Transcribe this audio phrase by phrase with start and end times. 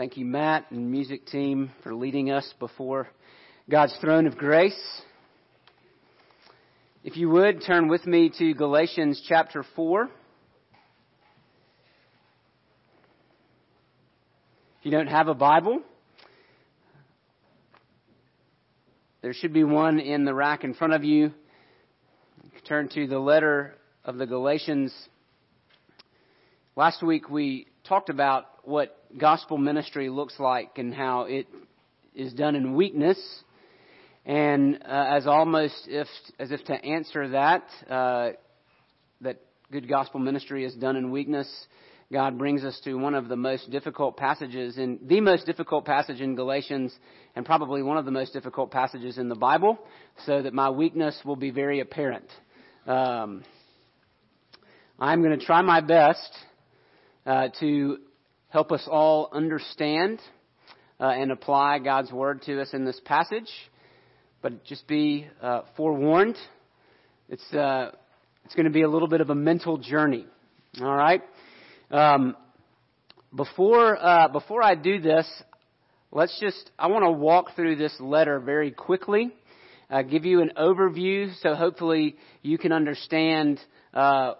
[0.00, 3.06] Thank you, Matt and music team, for leading us before
[3.68, 4.80] God's throne of grace.
[7.04, 10.04] If you would, turn with me to Galatians chapter 4.
[10.04, 10.10] If
[14.84, 15.82] you don't have a Bible,
[19.20, 21.30] there should be one in the rack in front of you.
[22.66, 24.94] Turn to the letter of the Galatians.
[26.74, 31.46] Last week we talked about what gospel ministry looks like and how it
[32.14, 33.18] is done in weakness.
[34.26, 36.06] And uh, as almost if
[36.38, 38.30] as if to answer that, uh,
[39.22, 39.40] that
[39.72, 41.48] good gospel ministry is done in weakness,
[42.12, 46.20] God brings us to one of the most difficult passages in the most difficult passage
[46.20, 46.94] in Galatians,
[47.34, 49.78] and probably one of the most difficult passages in the Bible,
[50.26, 52.28] so that my weakness will be very apparent.
[52.86, 53.42] Um,
[54.98, 56.30] I'm going to try my best
[57.24, 57.98] uh, to
[58.50, 60.20] help us all understand
[61.00, 63.50] uh, and apply God's word to us in this passage.
[64.42, 66.36] But just be uh, forewarned,
[67.28, 67.92] it's uh,
[68.44, 70.26] it's going to be a little bit of a mental journey.
[70.80, 71.22] All right.
[71.90, 72.36] Um,
[73.34, 75.26] before uh, before I do this,
[76.10, 79.30] let's just I want to walk through this letter very quickly,
[79.90, 83.60] uh, give you an overview, so hopefully you can understand
[83.92, 84.34] uh,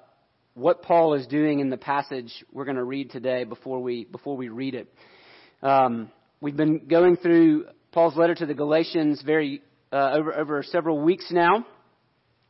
[0.55, 4.37] what Paul is doing in the passage we're going to read today before we before
[4.37, 4.92] we read it.
[5.62, 11.01] Um, we've been going through Paul's letter to the Galatians very uh, over over several
[11.01, 11.67] weeks now.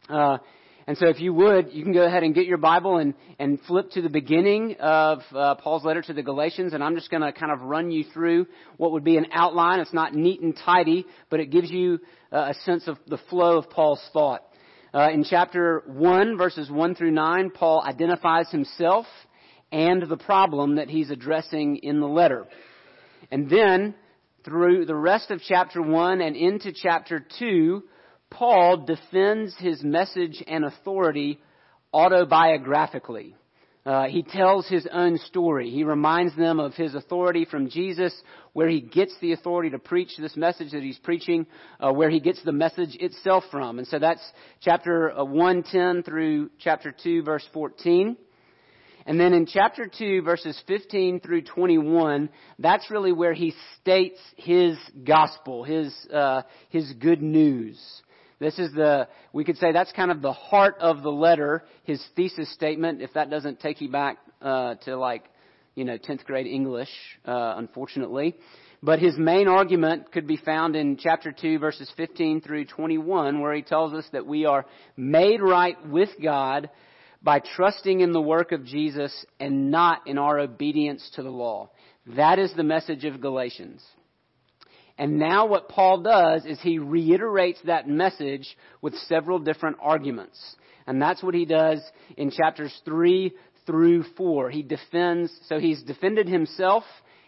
[0.08, 0.38] Uh,
[0.86, 3.60] and so, if you would, you can go ahead and get your Bible and, and
[3.68, 7.22] flip to the beginning of uh, Paul's letter to the Galatians, and I'm just going
[7.22, 9.78] to kind of run you through what would be an outline.
[9.78, 12.00] It's not neat and tidy, but it gives you
[12.32, 14.42] uh, a sense of the flow of Paul's thought.
[14.92, 19.06] Uh, in chapter 1, verses 1 through 9, Paul identifies himself
[19.70, 22.48] and the problem that he's addressing in the letter.
[23.30, 23.94] And then,
[24.44, 27.84] through the rest of chapter 1 and into chapter 2,
[28.30, 31.38] Paul defends his message and authority
[31.94, 33.34] autobiographically.
[33.86, 35.70] Uh, he tells his own story.
[35.70, 38.14] He reminds them of his authority from Jesus,
[38.52, 41.46] where he gets the authority to preach this message that he's preaching,
[41.80, 43.78] uh, where he gets the message itself from.
[43.78, 44.22] And so that's
[44.60, 48.16] chapter uh, 110 through chapter 2, verse 14.
[49.06, 54.76] And then in chapter 2, verses 15 through 21, that's really where he states his
[55.04, 57.80] gospel, his, uh, his good news.
[58.40, 62.02] This is the, we could say that's kind of the heart of the letter, his
[62.16, 65.24] thesis statement, if that doesn't take you back uh, to like,
[65.74, 66.88] you know, 10th grade English,
[67.26, 68.34] uh, unfortunately.
[68.82, 73.54] But his main argument could be found in chapter 2, verses 15 through 21, where
[73.54, 74.64] he tells us that we are
[74.96, 76.70] made right with God
[77.22, 81.68] by trusting in the work of Jesus and not in our obedience to the law.
[82.16, 83.84] That is the message of Galatians.
[85.00, 90.38] And now what Paul does is he reiterates that message with several different arguments.
[90.86, 91.80] And that's what he does
[92.18, 93.32] in chapters 3
[93.64, 94.50] through 4.
[94.50, 96.84] He defends, so he's defended himself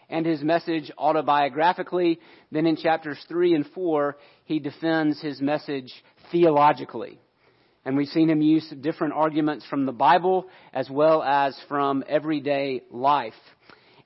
[0.07, 2.19] and his message autobiographically.
[2.51, 5.91] Then in chapters 3 and 4, he defends his message
[6.31, 7.17] theologically.
[7.85, 12.83] And we've seen him use different arguments from the Bible as well as from everyday
[12.91, 13.33] life.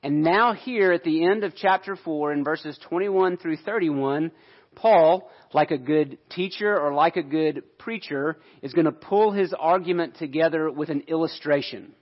[0.03, 4.31] And now, here at the end of chapter 4, in verses 21 through 31,
[4.75, 9.53] Paul, like a good teacher or like a good preacher, is going to pull his
[9.57, 11.93] argument together with an illustration.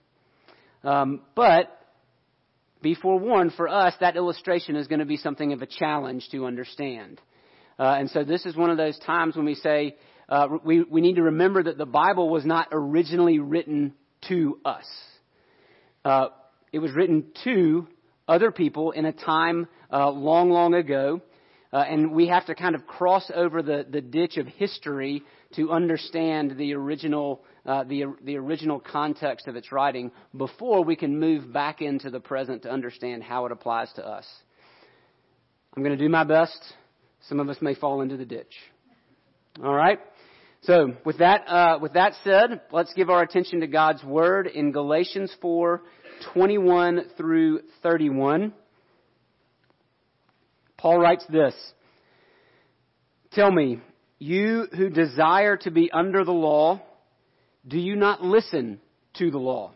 [0.84, 1.72] Um, but
[2.82, 6.46] be forewarned, for us, that illustration is going to be something of a challenge to
[6.46, 7.20] understand.
[7.78, 9.96] Uh, and so this is one of those times when we say
[10.28, 13.94] uh, we, we need to remember that the Bible was not originally written
[14.28, 14.86] to us.
[16.04, 16.28] Uh,
[16.72, 17.86] it was written to
[18.28, 21.20] other people in a time uh, long, long ago.
[21.72, 25.22] Uh, and we have to kind of cross over the, the ditch of history
[25.54, 31.18] to understand the original, uh, the, the original context of its writing before we can
[31.18, 34.26] move back into the present to understand how it applies to us.
[35.76, 36.58] I'm going to do my best.
[37.28, 38.54] Some of us may fall into the ditch.
[39.62, 39.98] All right?
[40.62, 44.72] So, with that, uh, with that said, let's give our attention to God's Word in
[44.72, 45.82] Galatians 4,
[46.34, 48.52] 21 through 31.
[50.76, 51.54] Paul writes this
[53.32, 53.80] Tell me,
[54.18, 56.80] you who desire to be under the law,
[57.66, 58.80] do you not listen
[59.14, 59.72] to the law?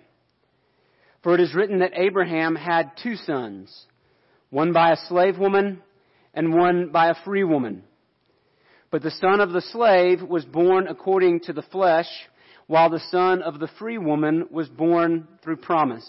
[1.22, 3.86] For it is written that Abraham had two sons,
[4.48, 5.82] one by a slave woman
[6.32, 7.82] and one by a free woman.
[8.90, 12.08] But the son of the slave was born according to the flesh,
[12.66, 16.08] while the son of the free woman was born through promise.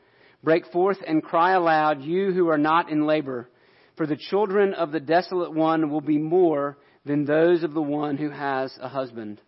[0.43, 3.49] Break forth and cry aloud, you who are not in labor.
[3.95, 8.17] For the children of the desolate one will be more than those of the one
[8.17, 9.39] who has a husband.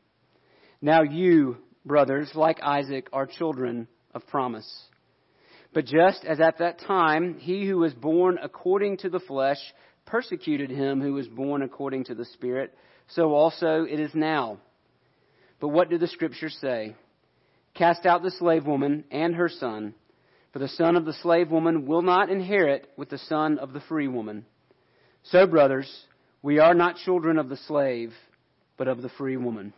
[0.81, 4.69] Now you, brothers, like Isaac, are children of promise.
[5.73, 9.57] But just as at that time he who was born according to the flesh
[10.05, 12.75] persecuted him who was born according to the Spirit,
[13.07, 14.59] so also it is now.
[15.59, 16.95] But what do the Scriptures say?
[17.73, 19.95] Cast out the slave woman and her son,
[20.53, 23.81] for the son of the slave woman will not inherit with the son of the
[23.81, 24.45] free woman.
[25.23, 25.91] So, brothers,
[26.43, 28.13] we are not children of the slave,
[28.77, 29.73] but of the free woman.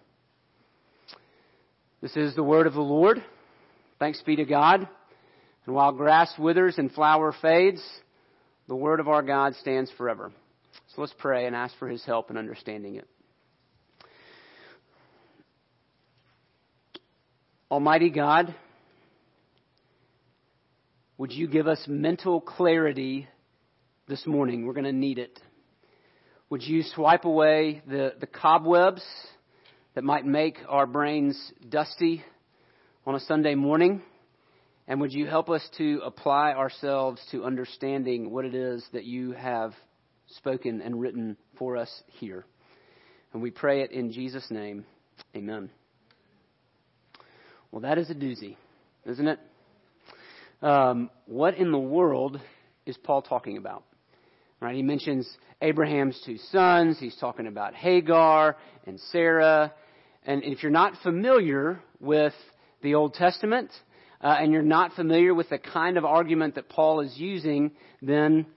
[2.02, 3.24] This is the word of the Lord.
[4.00, 4.88] Thanks be to God.
[5.66, 7.82] And while grass withers and flower fades,
[8.68, 10.32] the word of our God stands forever.
[10.94, 13.08] So let's pray and ask for his help in understanding it.
[17.72, 18.54] Almighty God,
[21.18, 23.28] would you give us mental clarity
[24.08, 24.66] this morning?
[24.66, 25.40] We're going to need it.
[26.50, 29.02] Would you swipe away the, the cobwebs
[29.94, 31.40] that might make our brains
[31.70, 32.22] dusty
[33.06, 34.02] on a Sunday morning?
[34.90, 39.32] And would you help us to apply ourselves to understanding what it is that you
[39.32, 39.74] have
[40.28, 42.46] spoken and written for us here?
[43.32, 44.86] And we pray it in Jesus' name.
[45.34, 45.70] Amen.
[47.72, 48.58] Well, that is a doozy,
[49.06, 49.40] isn't it?
[50.66, 52.42] Um, what in the world
[52.88, 53.84] is Paul talking about?
[54.60, 54.76] Right?
[54.76, 55.30] He mentions
[55.62, 56.98] Abraham's two sons.
[57.00, 58.58] He's talking about Hagar
[58.88, 59.72] and Sarah.
[60.26, 62.34] And if you're not familiar with
[62.82, 63.70] the Old Testament,
[64.22, 67.70] uh, and you're not familiar with the kind of argument that Paul is using,
[68.02, 68.48] then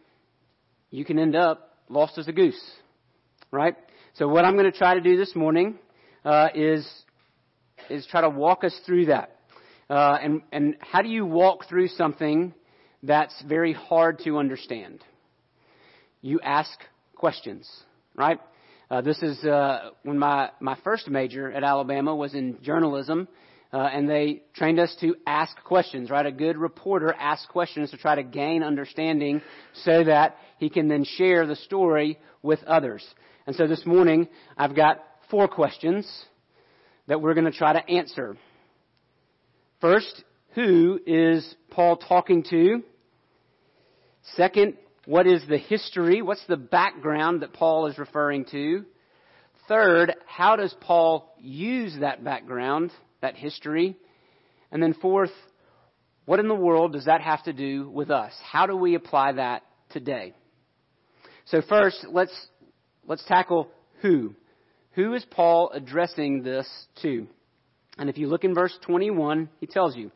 [0.90, 2.58] you can end up lost as a goose.
[3.50, 3.76] Right?
[4.14, 5.78] So what I'm going to try to do this morning
[6.24, 6.90] uh, is
[7.90, 9.37] is try to walk us through that.
[9.90, 12.52] Uh, and and how do you walk through something
[13.02, 15.02] that's very hard to understand?
[16.20, 16.70] You ask
[17.14, 17.68] questions,
[18.14, 18.38] right?
[18.90, 23.28] Uh, this is uh, when my my first major at Alabama was in journalism,
[23.72, 26.26] uh, and they trained us to ask questions, right?
[26.26, 29.40] A good reporter asks questions to try to gain understanding
[29.84, 33.06] so that he can then share the story with others.
[33.46, 36.06] And so this morning, I've got four questions
[37.06, 38.36] that we're going to try to answer.
[39.80, 42.82] First, who is Paul talking to?
[44.36, 44.74] Second,
[45.06, 46.22] what is the history?
[46.22, 48.84] What's the background that Paul is referring to?
[49.68, 52.90] Third, how does Paul use that background?
[53.20, 53.96] that history.
[54.70, 55.32] And then fourth,
[56.24, 58.32] what in the world does that have to do with us?
[58.42, 60.34] How do we apply that today?
[61.46, 62.48] So first, let's,
[63.06, 63.68] let's tackle
[64.02, 64.34] who.
[64.92, 66.68] Who is Paul addressing this
[67.02, 67.26] to?
[67.98, 70.10] And if you look in verse 21, he tells you.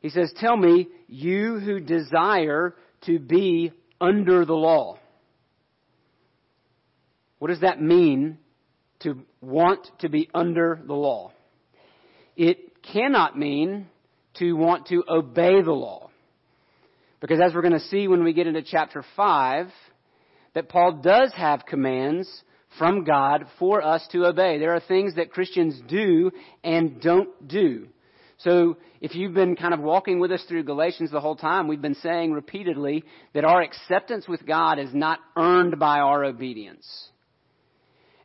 [0.00, 2.74] He says, Tell me, you who desire
[3.06, 4.98] to be under the law.
[7.38, 8.38] What does that mean
[9.00, 11.32] to want to be under the law?
[12.36, 13.86] it cannot mean
[14.34, 16.10] to want to obey the law.
[17.20, 19.68] Because as we're going to see when we get into chapter 5,
[20.54, 22.28] that Paul does have commands
[22.78, 24.58] from God for us to obey.
[24.58, 26.30] There are things that Christians do
[26.62, 27.88] and don't do.
[28.38, 31.80] So if you've been kind of walking with us through Galatians the whole time, we've
[31.80, 36.86] been saying repeatedly that our acceptance with God is not earned by our obedience.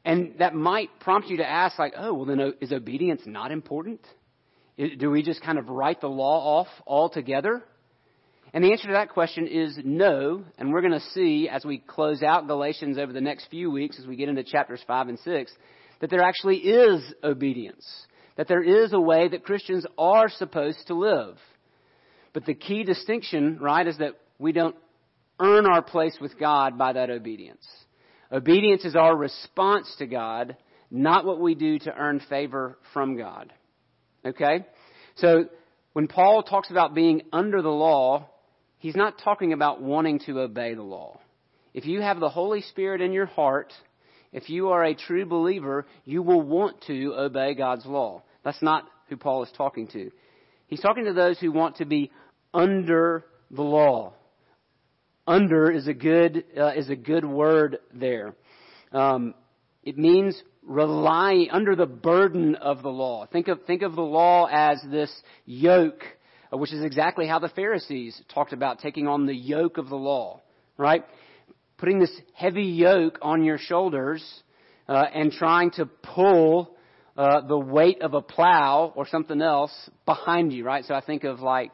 [0.03, 4.01] And that might prompt you to ask, like, oh, well, then is obedience not important?
[4.77, 7.63] Do we just kind of write the law off altogether?
[8.53, 10.43] And the answer to that question is no.
[10.57, 13.99] And we're going to see as we close out Galatians over the next few weeks,
[13.99, 15.51] as we get into chapters 5 and 6,
[16.01, 17.85] that there actually is obedience.
[18.37, 21.37] That there is a way that Christians are supposed to live.
[22.33, 24.75] But the key distinction, right, is that we don't
[25.39, 27.67] earn our place with God by that obedience.
[28.31, 30.55] Obedience is our response to God,
[30.91, 33.51] not what we do to earn favor from God.
[34.25, 34.65] Okay?
[35.15, 35.45] So,
[35.93, 38.29] when Paul talks about being under the law,
[38.79, 41.19] he's not talking about wanting to obey the law.
[41.73, 43.71] If you have the Holy Spirit in your heart,
[44.33, 48.23] if you are a true believer, you will want to obey God's law.
[48.43, 50.11] That's not who Paul is talking to.
[50.67, 52.11] He's talking to those who want to be
[52.53, 54.13] under the law.
[55.27, 58.35] under is a good uh, is a good word there.
[58.91, 59.35] Um,
[59.83, 63.25] it means rely under the burden of the law.
[63.27, 65.11] Think of think of the law as this
[65.45, 66.03] yoke,
[66.51, 70.41] which is exactly how the Pharisees talked about taking on the yoke of the law,
[70.77, 71.05] right?
[71.77, 74.23] Putting this heavy yoke on your shoulders
[74.87, 76.75] uh, and trying to pull
[77.15, 79.71] uh, the weight of a plow or something else
[80.05, 80.85] behind you, right?
[80.85, 81.71] So I think of like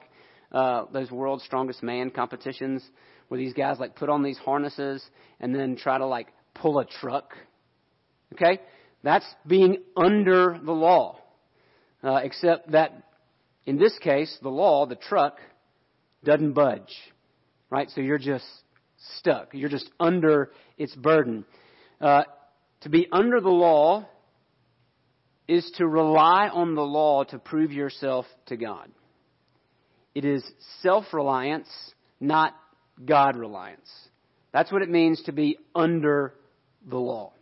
[0.51, 2.83] uh, those world's strongest man competitions
[3.27, 5.03] where these guys like put on these harnesses
[5.39, 7.33] and then try to like pull a truck.
[8.33, 8.59] Okay?
[9.03, 11.19] That's being under the law.
[12.03, 13.04] Uh, except that
[13.65, 15.37] in this case, the law, the truck,
[16.23, 16.95] doesn't budge.
[17.69, 17.89] Right?
[17.89, 18.45] So you're just
[19.17, 19.49] stuck.
[19.53, 21.45] You're just under its burden.
[21.99, 22.23] Uh,
[22.81, 24.07] to be under the law
[25.47, 28.89] is to rely on the law to prove yourself to God.
[30.13, 30.43] It is
[30.81, 31.69] self reliance,
[32.19, 32.55] not
[33.03, 33.89] God reliance.
[34.53, 36.33] That's what it means to be under
[36.87, 37.33] the law.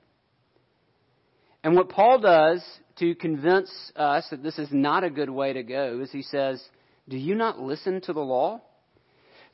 [1.63, 2.63] And what Paul does
[2.99, 6.63] to convince us that this is not a good way to go is he says,
[7.07, 8.61] Do you not listen to the law?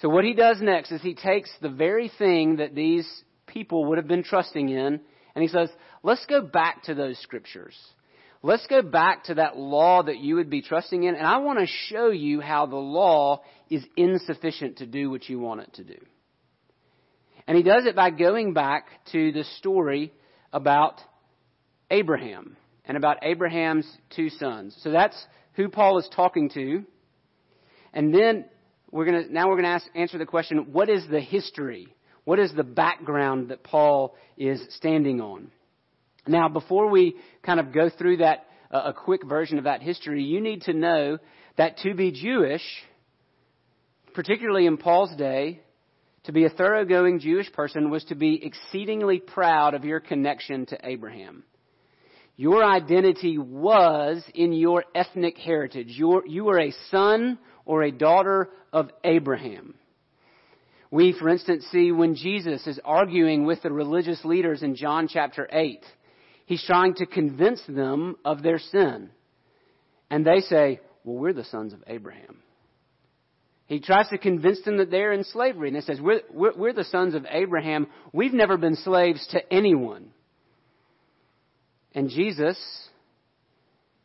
[0.02, 3.08] So what he does next is he takes the very thing that these
[3.48, 5.00] people would have been trusting in
[5.36, 5.70] and he says,
[6.04, 7.76] Let's go back to those scriptures.
[8.42, 11.60] Let's go back to that law that you would be trusting in, and I want
[11.60, 15.84] to show you how the law is insufficient to do what you want it to
[15.84, 15.98] do.
[17.46, 20.14] And he does it by going back to the story
[20.54, 21.02] about
[21.92, 22.56] Abraham
[22.90, 24.76] and about Abraham's two sons.
[24.82, 25.16] So that's
[25.54, 26.84] who Paul is talking to.
[27.94, 28.46] And then
[28.92, 31.96] we're going to, now we're going to answer the question, what is the history?
[32.24, 35.52] What is the background that Paul is standing on?
[36.28, 40.24] Now, before we kind of go through that, uh, a quick version of that history,
[40.24, 41.20] you need to know
[41.58, 42.64] that to be Jewish,
[44.16, 45.62] particularly in Paul's day,
[46.24, 50.78] to be a thoroughgoing Jewish person was to be exceedingly proud of your connection to
[50.84, 51.44] Abraham.
[52.40, 55.88] Your identity was in your ethnic heritage.
[55.90, 59.76] You're, you were a son or a daughter of Abraham.
[60.90, 65.50] We, for instance, see when Jesus is arguing with the religious leaders in John chapter
[65.52, 65.84] 8
[66.46, 69.10] He's trying to convince them of their sin.
[70.10, 72.38] And they say, well, we're the sons of Abraham.
[73.66, 75.68] He tries to convince them that they're in slavery.
[75.68, 77.88] And he says, we're, we're, we're the sons of Abraham.
[78.14, 80.12] We've never been slaves to anyone.
[82.00, 82.58] And Jesus,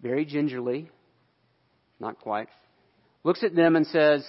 [0.02, 0.90] very gingerly,
[2.00, 2.48] not quite,
[3.22, 4.26] looks at them and says,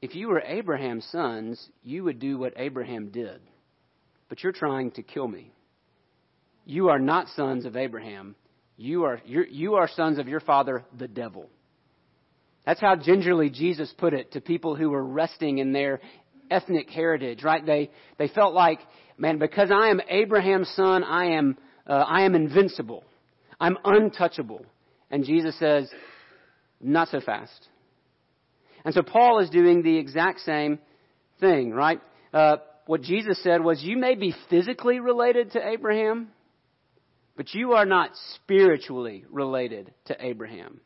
[0.00, 3.40] If you were Abraham's sons, you would do what Abraham did.
[4.28, 5.50] But you're trying to kill me.
[6.64, 8.36] You are not sons of Abraham.
[8.76, 11.50] You are, you are sons of your father, the devil.
[12.66, 16.00] That's how gingerly Jesus put it to people who were resting in their
[16.52, 17.66] ethnic heritage, right?
[17.66, 18.78] They, they felt like,
[19.18, 23.04] man, because I am Abraham's son, I am, uh, I am invincible.
[23.60, 24.64] I'm untouchable.
[25.10, 25.88] And Jesus says,
[26.80, 27.68] not so fast.
[28.84, 30.78] And so Paul is doing the exact same
[31.40, 32.00] thing, right?
[32.32, 36.28] Uh, what Jesus said was, you may be physically related to Abraham,
[37.36, 40.80] but you are not spiritually related to Abraham.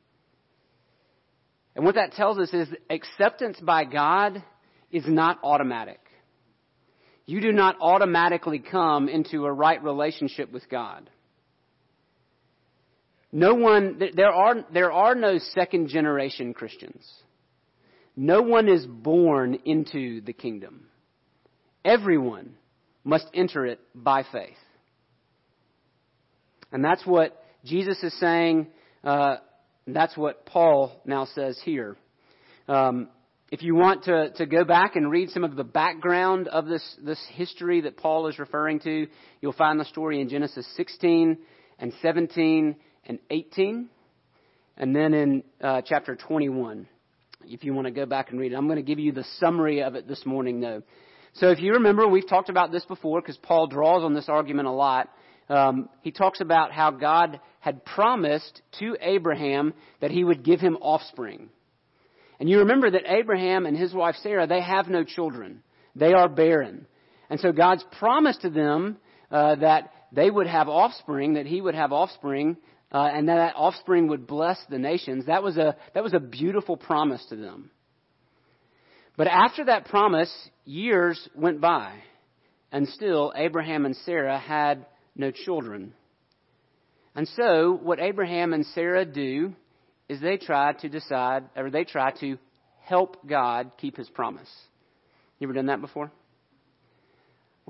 [1.76, 4.42] And what that tells us is acceptance by God
[4.90, 6.00] is not automatic.
[7.26, 11.08] You do not automatically come into a right relationship with God.
[13.32, 17.08] No one, there are, there are no second generation Christians.
[18.16, 20.86] No one is born into the kingdom.
[21.84, 22.54] Everyone
[23.04, 24.56] must enter it by faith.
[26.72, 28.66] And that's what Jesus is saying.
[29.02, 29.36] Uh,
[29.86, 31.96] that's what Paul now says here.
[32.68, 33.08] Um,
[33.50, 36.82] if you want to, to go back and read some of the background of this,
[37.02, 39.06] this history that Paul is referring to,
[39.40, 41.38] you'll find the story in Genesis 16
[41.78, 42.76] and 17
[43.06, 43.88] and 18,
[44.76, 46.86] and then in uh, chapter 21,
[47.44, 48.56] if you want to go back and read it.
[48.56, 50.82] I'm going to give you the summary of it this morning, though.
[51.34, 54.68] So if you remember, we've talked about this before because Paul draws on this argument
[54.68, 55.08] a lot
[55.50, 60.76] um, he talks about how God had promised to Abraham that he would give him
[60.76, 61.48] offspring.
[62.40, 65.62] And you remember that Abraham and his wife Sarah, they have no children.
[65.94, 66.86] They are barren.
[67.28, 68.96] And so God's promise to them
[69.30, 72.56] uh, that they would have offspring, that he would have offspring,
[72.90, 76.18] uh, and that, that offspring would bless the nations, that was, a, that was a
[76.18, 77.70] beautiful promise to them.
[79.16, 80.32] But after that promise,
[80.64, 81.92] years went by,
[82.72, 85.92] and still Abraham and Sarah had no children.
[87.14, 89.54] And so, what Abraham and Sarah do
[90.10, 92.36] is they try to decide, or they try to
[92.80, 94.50] help God keep his promise.
[95.38, 96.10] You ever done that before?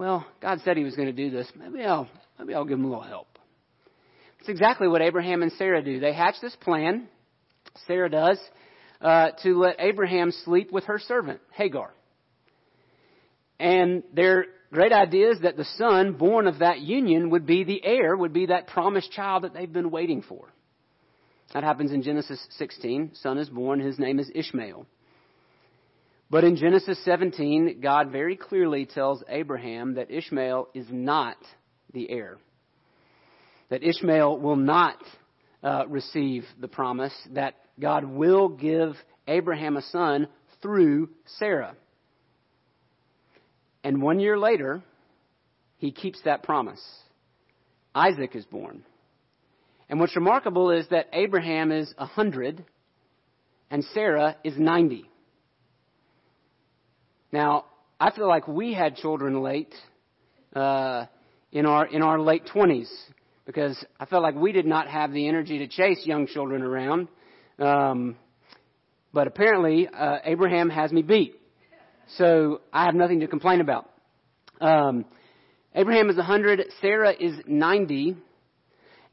[0.00, 1.46] well, God said he was going to do this.
[1.54, 3.38] Maybe I'll, maybe I'll give him a little help.
[4.38, 6.00] It's exactly what Abraham and Sarah do.
[6.00, 7.06] They hatch this plan,
[7.86, 8.38] Sarah does,
[9.02, 11.92] uh, to let Abraham sleep with her servant, Hagar.
[13.58, 17.84] And their great idea is that the son born of that union would be the
[17.84, 20.48] heir, would be that promised child that they've been waiting for.
[21.52, 23.12] That happens in Genesis 16.
[23.14, 23.80] Son is born.
[23.80, 24.86] His name is Ishmael.
[26.30, 31.36] But in Genesis 17, God very clearly tells Abraham that Ishmael is not
[31.92, 32.38] the heir.
[33.68, 35.02] That Ishmael will not
[35.62, 38.94] uh, receive the promise, that God will give
[39.26, 40.28] Abraham a son
[40.62, 41.74] through Sarah.
[43.82, 44.82] And one year later,
[45.78, 46.82] he keeps that promise.
[47.94, 48.84] Isaac is born.
[49.90, 52.64] And what's remarkable is that Abraham is 100
[53.72, 55.04] and Sarah is 90.
[57.32, 57.64] Now,
[57.98, 59.74] I feel like we had children late
[60.54, 61.06] uh,
[61.50, 62.88] in our in our late 20s
[63.46, 67.08] because I felt like we did not have the energy to chase young children around.
[67.58, 68.16] Um,
[69.12, 71.34] but apparently, uh, Abraham has me beat.
[72.16, 73.90] So I have nothing to complain about.
[74.60, 75.04] Um,
[75.74, 78.16] Abraham is 100, Sarah is 90.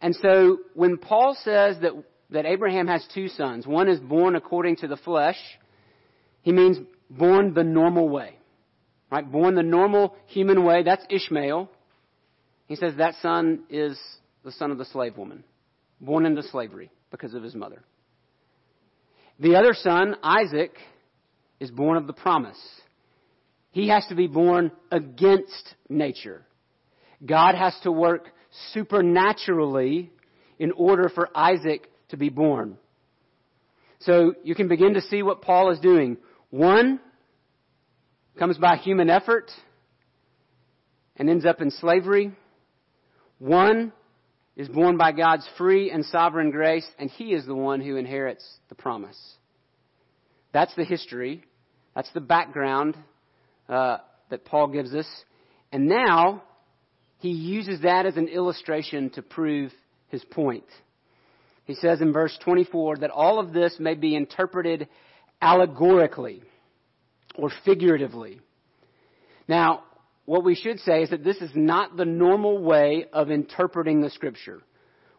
[0.01, 1.91] And so when Paul says that,
[2.29, 5.37] that Abraham has two sons, one is born according to the flesh,
[6.41, 6.77] he means
[7.09, 8.37] born the normal way.
[9.11, 9.29] Right?
[9.29, 11.69] Born the normal human way, that's Ishmael.
[12.67, 13.97] He says that son is
[14.43, 15.43] the son of the slave woman,
[16.01, 17.83] born into slavery because of his mother.
[19.39, 20.73] The other son, Isaac,
[21.59, 22.59] is born of the promise.
[23.71, 26.43] He has to be born against nature.
[27.25, 28.29] God has to work
[28.73, 30.11] supernaturally
[30.59, 32.77] in order for Isaac to be born.
[33.99, 36.17] So you can begin to see what Paul is doing.
[36.49, 36.99] One
[38.37, 39.51] comes by human effort
[41.15, 42.31] and ends up in slavery.
[43.39, 43.91] One
[44.55, 48.45] is born by God's free and sovereign grace, and he is the one who inherits
[48.69, 49.17] the promise.
[50.53, 51.43] That's the history.
[51.95, 52.95] That's the background
[53.67, 53.97] uh,
[54.29, 55.07] that Paul gives us.
[55.71, 56.43] And now
[57.19, 59.73] he uses that as an illustration to prove
[60.09, 60.65] his point.
[61.65, 64.87] He says in verse 24 that all of this may be interpreted
[65.41, 66.41] allegorically
[67.35, 68.39] or figuratively.
[69.47, 69.83] Now,
[70.25, 74.09] what we should say is that this is not the normal way of interpreting the
[74.09, 74.61] scripture.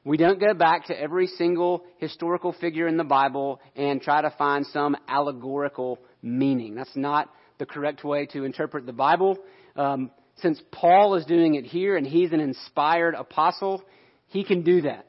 [0.04, 4.30] We don't go back to every single historical figure in the Bible and try to
[4.30, 6.74] find some allegorical meaning.
[6.74, 9.38] That's not the correct way to interpret the Bible.
[9.76, 13.82] Um, since Paul is doing it here and he's an inspired apostle,
[14.28, 15.06] he can do that.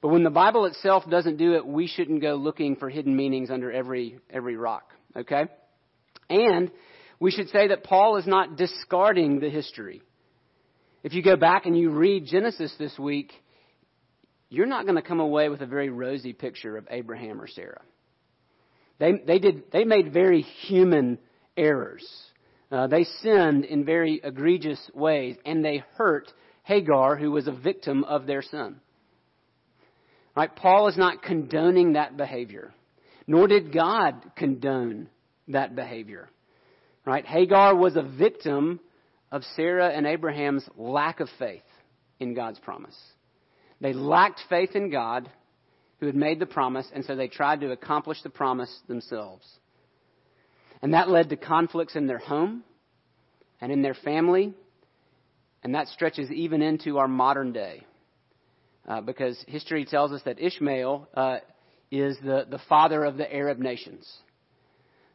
[0.00, 3.50] But when the Bible itself doesn't do it, we shouldn't go looking for hidden meanings
[3.50, 4.90] under every every rock.
[5.16, 5.44] Okay?
[6.30, 6.70] And
[7.18, 10.02] we should say that Paul is not discarding the history.
[11.02, 13.32] If you go back and you read Genesis this week,
[14.48, 17.82] you're not going to come away with a very rosy picture of Abraham or Sarah.
[18.98, 21.18] They, they, did, they made very human
[21.56, 22.06] errors.
[22.70, 28.04] Uh, they sinned in very egregious ways, and they hurt Hagar, who was a victim
[28.04, 28.76] of their sin.
[30.36, 30.54] Right?
[30.54, 32.72] Paul is not condoning that behavior,
[33.26, 35.08] nor did God condone
[35.48, 36.30] that behavior.
[37.04, 37.26] Right?
[37.26, 38.78] Hagar was a victim
[39.32, 41.62] of Sarah and Abraham's lack of faith
[42.20, 42.96] in God's promise.
[43.80, 45.28] They lacked faith in God,
[45.98, 49.44] who had made the promise, and so they tried to accomplish the promise themselves.
[50.82, 52.62] And that led to conflicts in their home
[53.60, 54.54] and in their family.
[55.62, 57.84] And that stretches even into our modern day.
[58.88, 61.36] Uh, because history tells us that Ishmael uh,
[61.90, 64.10] is the, the father of the Arab nations.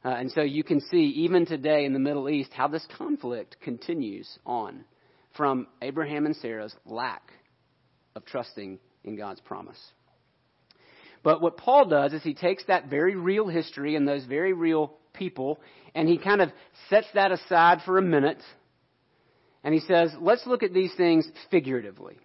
[0.04, 3.58] Uh, and so you can see, even today in the Middle East, how this conflict
[3.62, 4.86] continues on
[5.36, 7.32] from Abraham and Sarah's lack
[8.16, 9.80] of trusting in God's promise.
[11.24, 14.94] But what Paul does is he takes that very real history and those very real
[15.18, 15.60] people,
[15.94, 16.50] and he kind of
[16.90, 18.42] sets that aside for a minute,
[19.64, 22.18] and he says, let's look at these things figuratively.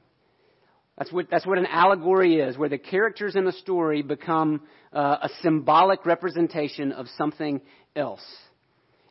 [0.99, 4.61] That's what, that's what an allegory is, where the characters in a story become
[4.93, 7.63] uh, a symbolic representation of something
[7.97, 8.25] else.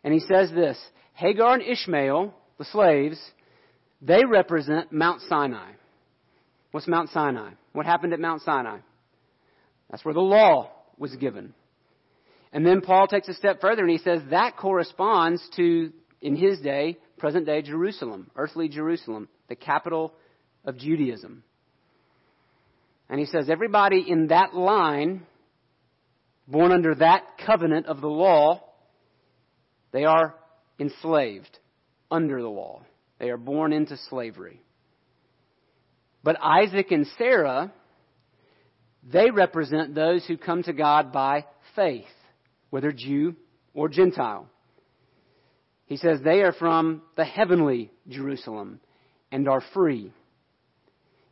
[0.04, 0.78] And he says this
[1.16, 3.20] Hagar and Ishmael, the slaves,
[4.02, 5.72] they represent Mount Sinai.
[6.72, 7.54] What's Mount Sinai?
[7.74, 8.78] What happened at Mount Sinai?
[9.90, 11.56] That's where the law was given.
[12.52, 16.60] And then Paul takes a step further and he says that corresponds to, in his
[16.60, 20.14] day, present day Jerusalem, earthly Jerusalem, the capital
[20.66, 21.44] of Judaism.
[23.10, 25.26] And he says everybody in that line,
[26.48, 28.64] born under that covenant of the law,
[29.92, 30.36] they are
[30.80, 31.60] enslaved
[32.12, 32.84] under the law.
[33.20, 34.62] They are born into slavery.
[36.24, 37.72] But Isaac and Sarah,
[39.04, 42.06] they represent those who come to God by faith,
[42.70, 43.36] whether Jew
[43.74, 44.48] or Gentile.
[45.86, 48.80] He says they are from the heavenly Jerusalem
[49.32, 50.12] and are free.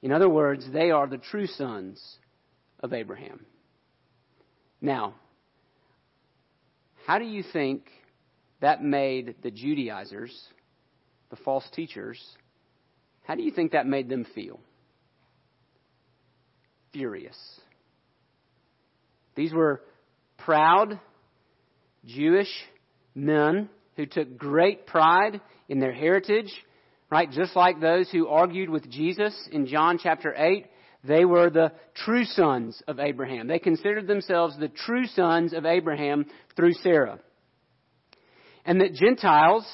[0.02, 2.02] In other words, they are the true sons
[2.80, 3.46] of Abraham.
[4.82, 5.16] Now,
[7.06, 7.90] how do you think
[8.62, 10.36] that made the Judaizers,
[11.30, 12.24] the false teachers,
[13.24, 14.60] how do you think that made them feel?
[16.94, 17.38] Furious.
[19.36, 19.82] These were
[20.38, 21.00] proud
[22.08, 22.50] Jewish
[23.14, 26.52] men who took great pride in their heritage,
[27.12, 27.30] right?
[27.30, 30.66] Just like those who argued with Jesus in John chapter 8,
[31.04, 31.72] they were the
[32.06, 33.48] true sons of Abraham.
[33.48, 37.20] They considered themselves the true sons of Abraham through Sarah.
[38.66, 39.66] And that Gentiles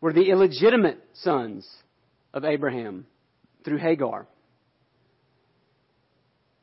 [0.00, 1.66] were the illegitimate sons
[2.34, 3.06] of Abraham
[3.64, 4.26] through Hagar.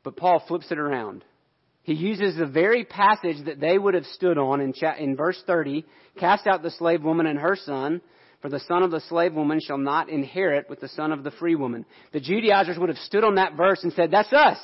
[0.04, 1.24] But Paul flips it around.
[1.84, 5.40] He uses the very passage that they would have stood on in, cha- in verse
[5.46, 5.84] 30
[6.18, 8.00] cast out the slave woman and her son,
[8.40, 11.30] for the son of the slave woman shall not inherit with the son of the
[11.30, 11.84] free woman.
[12.12, 14.58] The Judaizers would have stood on that verse and said, That's us.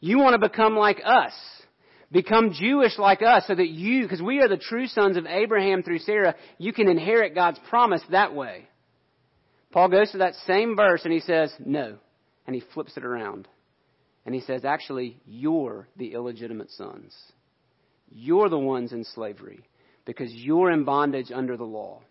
[0.00, 1.32] You want to become like us.
[2.10, 5.82] Become Jewish like us so that you, because we are the true sons of Abraham
[5.82, 8.68] through Sarah, you can inherit God's promise that way.
[9.72, 11.98] Paul goes to that same verse and he says, No.
[12.46, 13.46] And he flips it around.
[14.28, 17.16] And he says, actually, you're the illegitimate sons.
[18.10, 19.60] You're the ones in slavery
[20.04, 22.02] because you're in bondage under the law.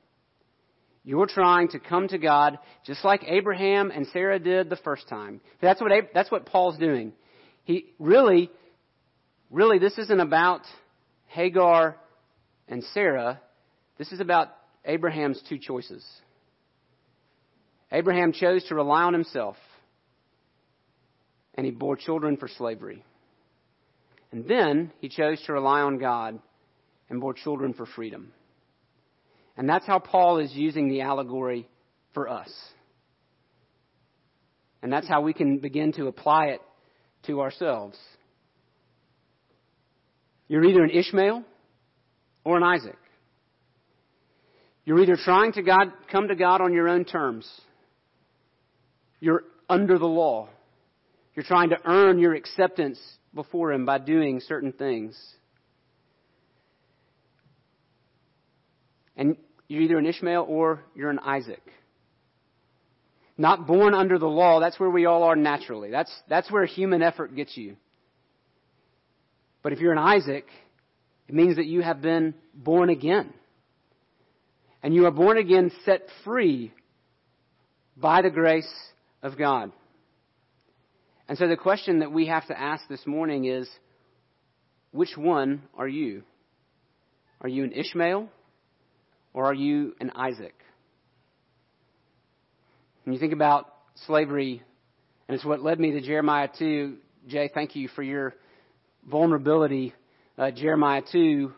[1.03, 5.41] You're trying to come to God just like Abraham and Sarah did the first time.
[5.61, 7.13] That's what, that's what Paul's doing.
[7.65, 8.49] He really,
[9.51, 10.61] really, this isn't about
[11.27, 11.97] Hagar
[12.67, 13.39] and Sarah.
[13.99, 14.47] This is about
[14.85, 16.03] Abraham's two choices.
[17.91, 19.55] Abraham chose to rely on himself
[21.57, 23.03] and he bore children for slavery.
[24.31, 26.39] And then he chose to rely on God
[27.09, 28.31] and bore children for freedom.
[29.57, 31.67] And that's how Paul is using the allegory
[32.13, 32.51] for us.
[34.83, 36.61] And that's how we can begin to apply it
[37.25, 37.97] to ourselves.
[40.47, 41.43] You're either an Ishmael
[42.43, 42.97] or an Isaac.
[44.85, 47.49] You're either trying to God, come to God on your own terms.
[49.19, 50.49] You're under the law.
[51.37, 52.99] You're trying to earn your acceptance
[53.35, 55.15] before Him by doing certain things.
[59.15, 61.61] And you're either an Ishmael or you're an Isaac.
[63.37, 65.91] Not born under the law, that's where we all are naturally.
[65.91, 67.77] That's, that's where human effort gets you.
[69.61, 70.47] But if you're an Isaac,
[71.27, 73.31] it means that you have been born again.
[74.81, 76.73] And you are born again set free
[77.95, 78.73] by the grace
[79.21, 79.71] of God.
[81.27, 83.69] And so the question that we have to ask this morning is
[84.91, 86.23] which one are you?
[87.41, 88.29] Are you an Ishmael
[89.33, 90.55] or are you an Isaac?
[93.03, 93.73] When you think about
[94.05, 94.63] slavery,
[95.27, 98.33] and it's what led me to Jeremiah 2, Jay, thank you for your
[99.09, 99.93] vulnerability.
[100.37, 101.51] Uh, Jeremiah 2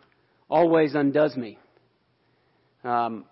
[0.50, 1.58] always undoes me.
[2.84, 3.26] Um,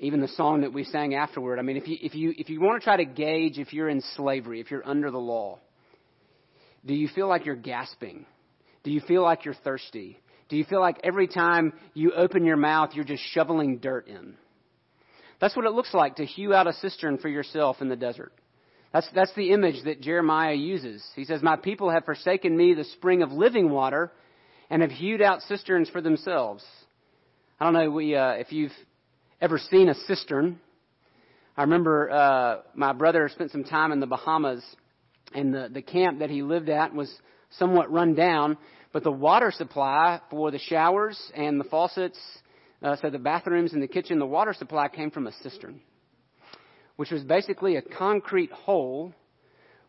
[0.00, 1.58] even the song that we sang afterward.
[1.58, 3.88] I mean, if you, if you, if you want to try to gauge if you're
[3.88, 5.58] in slavery, if you're under the law,
[6.86, 8.26] do you feel like you're gasping?
[8.84, 10.18] Do you feel like you're thirsty?
[10.48, 14.34] Do you feel like every time you open your mouth, you're just shoveling dirt in?
[15.40, 18.32] That's what it looks like to hew out a cistern for yourself in the desert.
[18.92, 21.04] That's, that's the image that Jeremiah uses.
[21.14, 24.10] He says, My people have forsaken me, the spring of living water,
[24.70, 26.64] and have hewed out cisterns for themselves.
[27.60, 28.72] I don't know we, uh, if you've
[29.40, 30.60] ever seen a cistern.
[31.56, 34.64] I remember uh, my brother spent some time in the Bahamas,
[35.34, 37.12] and the, the camp that he lived at was
[37.50, 38.58] somewhat run down,
[38.92, 42.18] but the water supply for the showers and the faucets,
[42.82, 45.80] uh, so the bathrooms and the kitchen, the water supply came from a cistern,
[46.96, 49.12] which was basically a concrete hole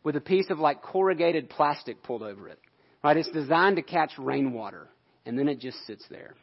[0.03, 2.59] with a piece of like corrugated plastic pulled over it.
[3.03, 3.17] Right?
[3.17, 4.89] It's designed to catch rainwater,
[5.25, 6.35] and then it just sits there.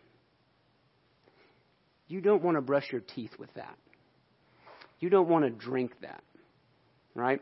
[2.09, 3.77] You don't want to brush your teeth with that.
[5.01, 6.23] You don't want to drink that.
[7.15, 7.41] Right?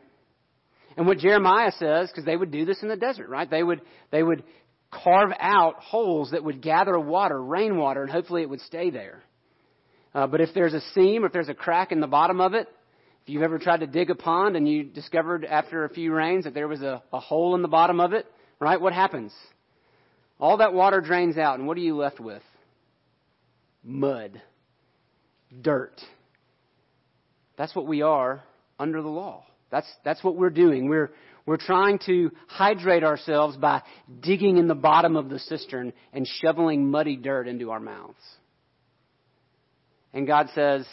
[0.97, 3.49] And what Jeremiah says, because they would do this in the desert, right?
[3.49, 4.43] They would, they would
[4.91, 9.23] carve out holes that would gather water, rainwater, and hopefully it would stay there.
[10.13, 12.53] Uh, but if there's a seam, or if there's a crack in the bottom of
[12.53, 12.67] it,
[13.23, 16.45] if you've ever tried to dig a pond and you discovered after a few rains
[16.45, 18.25] that there was a, a hole in the bottom of it,
[18.59, 18.79] right?
[18.79, 19.33] What happens?
[20.39, 22.43] All that water drains out, and what are you left with?
[23.83, 24.41] Mud
[25.61, 26.01] dirt.
[27.57, 28.43] That's what we are
[28.79, 29.45] under the law.
[29.71, 30.89] That's, that's what we're doing.
[30.89, 31.11] We're,
[31.45, 33.81] we're trying to hydrate ourselves by
[34.21, 38.15] digging in the bottom of the cistern and shoveling muddy dirt into our mouths.
[40.13, 40.85] And God says,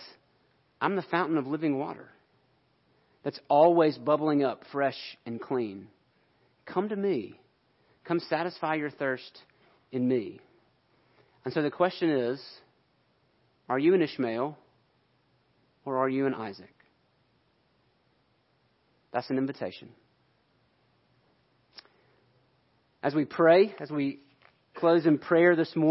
[0.80, 2.08] I'm the fountain of living water
[3.22, 5.86] that's always bubbling up fresh and clean.
[6.66, 7.38] Come to me.
[8.04, 9.38] Come satisfy your thirst
[9.92, 10.40] in me.
[11.44, 12.42] And so the question is
[13.68, 14.58] are you an Ishmael
[15.84, 16.74] or are you an Isaac?
[19.12, 19.88] That's an invitation.
[23.02, 24.20] As we pray, as we
[24.74, 25.90] close in prayer this morning,